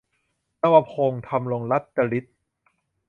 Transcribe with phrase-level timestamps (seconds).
[0.61, 2.37] นวพล ธำรงรัตนฤทธิ์